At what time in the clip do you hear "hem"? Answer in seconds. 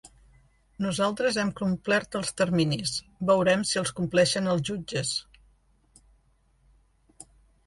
1.43-1.51